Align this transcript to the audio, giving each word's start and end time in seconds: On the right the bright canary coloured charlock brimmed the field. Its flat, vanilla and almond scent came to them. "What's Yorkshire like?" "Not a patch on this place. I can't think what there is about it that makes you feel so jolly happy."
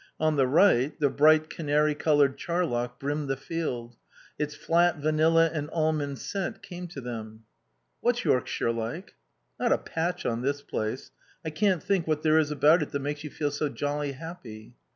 On 0.19 0.35
the 0.35 0.47
right 0.47 0.99
the 0.99 1.11
bright 1.11 1.47
canary 1.47 1.93
coloured 1.93 2.35
charlock 2.39 2.99
brimmed 2.99 3.27
the 3.29 3.37
field. 3.37 3.97
Its 4.39 4.55
flat, 4.55 4.97
vanilla 4.97 5.51
and 5.53 5.69
almond 5.71 6.17
scent 6.17 6.63
came 6.63 6.87
to 6.87 7.01
them. 7.01 7.43
"What's 7.99 8.25
Yorkshire 8.25 8.71
like?" 8.71 9.13
"Not 9.59 9.71
a 9.71 9.77
patch 9.77 10.25
on 10.25 10.41
this 10.41 10.63
place. 10.63 11.11
I 11.45 11.51
can't 11.51 11.83
think 11.83 12.07
what 12.07 12.23
there 12.23 12.39
is 12.39 12.49
about 12.49 12.81
it 12.81 12.89
that 12.93 12.99
makes 12.99 13.23
you 13.23 13.29
feel 13.29 13.51
so 13.51 13.69
jolly 13.69 14.13
happy." 14.13 14.73